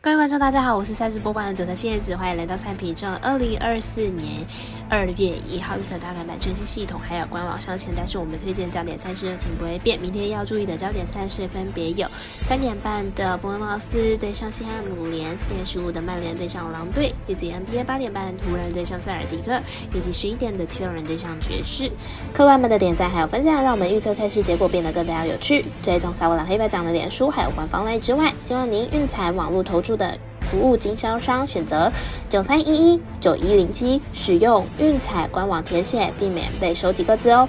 [0.00, 4.46] 各位观众，大家好，我是赛事播报员者的谢叶子，欢迎来到赛品证二零二四年
[4.88, 7.92] 二月一号预测大改版全新系统，还有官网上线。
[7.96, 9.98] 但是我们推荐焦点赛事热情不会变。
[9.98, 12.06] 明天要注意的焦点赛事分别有
[12.46, 19.60] 三点半的伯恩茅斯对上西汉姆联，四点十五的曼联对上狼队，以及 NBA 八点半湖人对上塞尔迪克，
[19.92, 21.90] 以及十一点的七六人对上爵士。
[22.32, 25.64] 客官们的点赞还有分享，让我们预测赛事结果变得更加有趣。
[25.82, 31.90] 追踪沙沃朗黑白奖的脸书还有官方类之外，希望您运彩网络投注的服务经销商选择
[32.28, 37.48] 九三一一九一零七，使用运彩官网填写，避免被收集个字哦。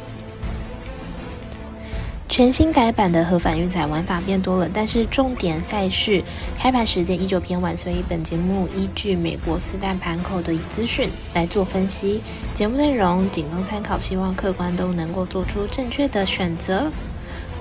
[2.30, 6.24] 全新改版的合反运彩玩法变多了，但是重点赛事
[6.58, 12.22] 开盘时间依旧偏晚，所以本节目依据美国四大盘口的资讯来做分析。
[12.54, 16.90] 节目内容仅供参考，希望客观都能够做出正确的选择。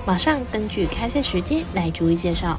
[0.05, 2.57] 马上根据开赛时间来逐一介绍。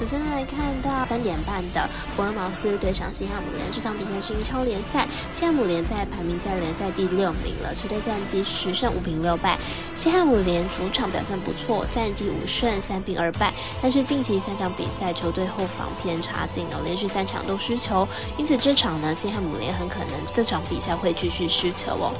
[0.00, 9.58] 首先来看到三点半的伯恩茅斯对上西汉姆联，这场比赛是英超联赛，西汉姆联在排名在联赛第六名了，球队战绩十胜五平六败。
[9.94, 22.14] 西汉姆联主场表现不错，战绩五胜三平二败，但是近期三场比赛球队后防偏差劲哦，连续三场都失球，因此这场呢，西汉姆联很可能这场比赛会继续失球哦。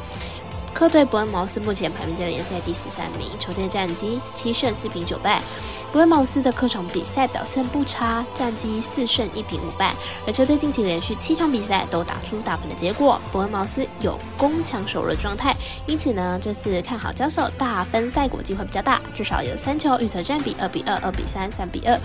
[0.73, 5.43] 客队伯恩茅斯目前排名在联赛第十三名，球队战绩七胜四平九败。
[5.93, 9.93] 伯恩茅斯的客场比赛表现不差，战绩四胜一平五败，
[10.27, 13.21] 而球队近期连续七场比赛都打出大分的结果。
[13.33, 15.55] 伯恩茅斯有攻强守弱状态，
[15.87, 21.99] 因此呢，这次看好交手大分赛果机会比较大，至少有三球，预测占比二比二、二比三、三比二。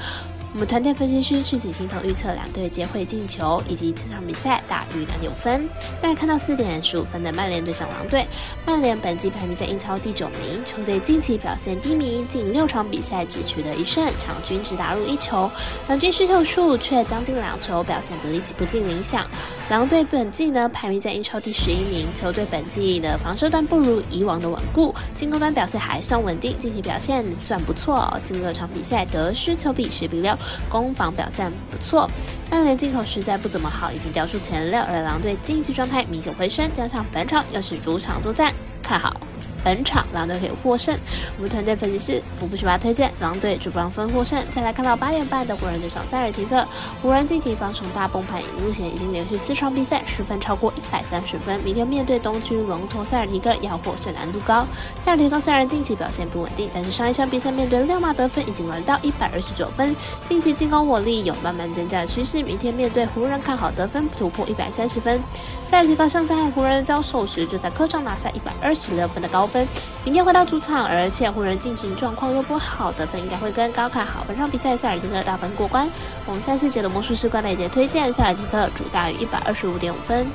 [0.55, 5.67] 我们团队分析师赤井金童预测两队皆会进球，以及这场比赛大于两点五分。
[6.01, 8.25] 大家看到四点十五分的曼联对上狼队，
[8.65, 15.51] 曼联本季排名在英超第九名，球队近期表现低迷，近六场比赛只取得一胜，场均只打入一球，
[15.89, 19.29] 两军失球数却将近两球，表现不利不尽理想。
[19.69, 30.33] 狼队本季呢排名在英超第十一名，球队本季的防守端不如以往的稳固，进攻端表现还算稳定，近期表现算不错，近六场比赛得失球比十比六。
[30.69, 32.09] 攻防表现不错，
[32.49, 39.15] 曼联进口实在不怎么好，已经掉出前六，而狼队竞技状态明显回升，加上本场又是主场作战，看好。
[39.65, 40.95] 本场狼队可以获胜，
[41.37, 44.45] 我们团队分析师福布斯巴推荐狼队主帮分获胜。
[44.51, 46.63] 再来看到八点半的湖人对上塞尔提克，
[47.01, 51.59] 湖人近期防守大崩盘，目前已经连续四场比赛失分超过一百三十分。
[51.61, 54.67] 明天面对东区龙头塞尔提克，要获胜难度高。
[54.99, 59.95] 塞尔提克虽然近期表现不稳定，但是上一场比赛面对六马得分已经来到一百二十九分，
[60.25, 62.43] 近期进攻火力有慢慢增加的趋势。
[62.43, 65.19] 明天面对湖人，看好得分突破一百三十分。
[65.63, 69.49] 塞尔提克上赛和湖人交手时，就在客场拿下一百二十六分的高。
[69.55, 69.65] 分
[70.03, 73.87] 明天回到主场，而且湖人进行状况又不好，得分应该会跟高。
[73.87, 75.89] 卡好本场比赛塞尔提克大分过关。
[76.25, 80.27] 我们赛事节的魔术师关磊姐推荐塞尔提克主大于一百二十五点五分。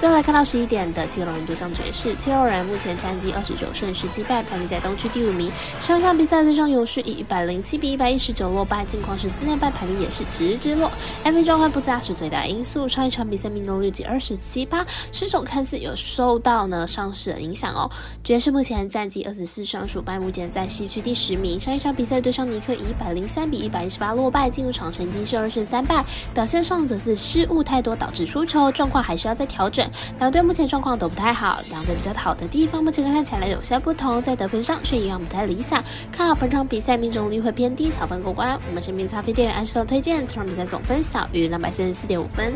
[0.00, 5.52] 最后来看到十一点的七六人对上爵士，七六人目前战绩二十九胜十七败，排名在东区第五名。
[5.78, 10.90] 上一场比赛对上勇士以一百零七比一百一十九落败，近况是四连败，排名也是直直落。
[11.22, 12.88] MVP 状况不佳是最大因素。
[12.88, 17.86] 上一场比赛命中率仅二十七趴，失手看似有受到呢伤势的影响哦。
[18.24, 21.60] 爵士目前战绩二十四胜数败，目前在西区第十名。
[21.60, 26.02] 上一场比赛对上尼克以一百零三比一百一十八落败，进入场成绩是二胜三败，
[26.32, 29.86] 表现上则是失误太多导致输球，状况还需要再调整。
[30.18, 35.82] 两队目前状况都不太好，两队比较好的地方目前看起来有些不同，在得分上却一样不太理想。
[36.10, 38.58] 看好本场比赛命中率会偏低，小分过关。
[38.68, 42.52] 我们神秘咖啡店员安石头推荐，这场比赛总分小于两百三十四点五分。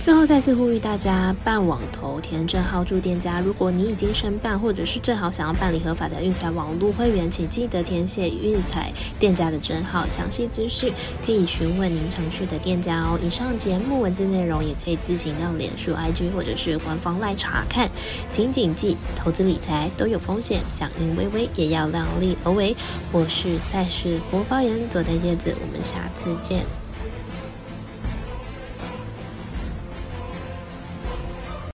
[0.00, 3.38] 最后再次呼吁大家办网投填证号住店家。
[3.38, 10.08] 如果你已经申办，或者是正好想要办理合法的运彩网络会员，请记得填写运彩店家的证号。
[10.08, 10.90] 详细资讯
[11.26, 13.18] 可以询问您程序的店家哦。
[13.22, 17.86] 以上节目文字内容也可以自行到脸书、IG 或者是官方来查看。
[18.30, 22.74] 请谨记，投资理财都有风险，响应微微也要量力而为。
[23.12, 26.64] 我是赛事播报员佐藤叶子，我们下次见。